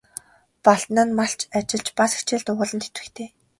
Балдан 0.63 1.07
нь 1.09 1.15
малч, 1.19 1.39
ажилч, 1.57 1.87
бас 1.97 2.11
хичээл 2.17 2.43
дугуйланд 2.45 2.83
идэвхтэй. 2.89 3.29